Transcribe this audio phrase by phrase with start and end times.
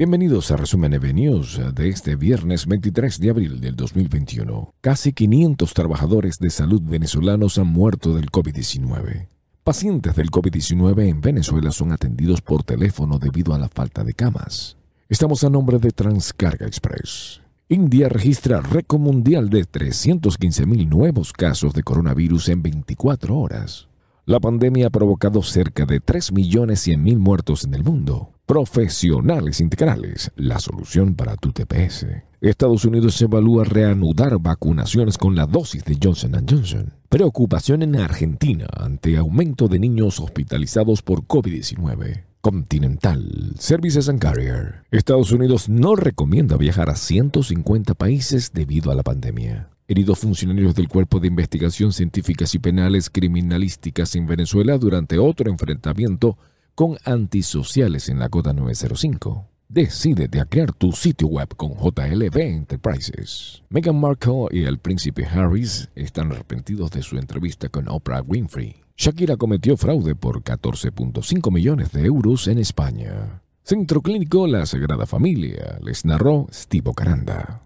[0.00, 4.72] Bienvenidos a Resumen EV News de este viernes 23 de abril del 2021.
[4.80, 9.28] Casi 500 trabajadores de salud venezolanos han muerto del COVID-19.
[9.62, 14.78] Pacientes del COVID-19 en Venezuela son atendidos por teléfono debido a la falta de camas.
[15.10, 17.42] Estamos a nombre de Transcarga Express.
[17.68, 23.90] India registra récord mundial de 315.000 nuevos casos de coronavirus en 24 horas.
[24.24, 28.30] La pandemia ha provocado cerca de 3.100.000 muertos en el mundo.
[28.50, 32.04] Profesionales integrales, la solución para tu TPS.
[32.40, 36.92] Estados Unidos evalúa reanudar vacunaciones con la dosis de Johnson Johnson.
[37.08, 42.24] Preocupación en Argentina ante aumento de niños hospitalizados por COVID-19.
[42.40, 44.82] Continental, Services and Carrier.
[44.90, 49.68] Estados Unidos no recomienda viajar a 150 países debido a la pandemia.
[49.86, 56.36] Heridos funcionarios del Cuerpo de Investigación Científicas y Penales Criminalísticas en Venezuela durante otro enfrentamiento
[56.80, 59.46] con antisociales en la Cota 905.
[59.68, 63.62] Decide de crear tu sitio web con JLB Enterprises.
[63.68, 68.76] Meghan Markle y el príncipe Harris están arrepentidos de su entrevista con Oprah Winfrey.
[68.96, 73.42] Shakira cometió fraude por 14.5 millones de euros en España.
[73.62, 77.60] Centro Clínico La Sagrada Familia, les narró Steve Caranda.